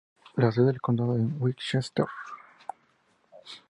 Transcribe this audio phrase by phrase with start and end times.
[0.35, 2.07] La sede del condado es Winchester.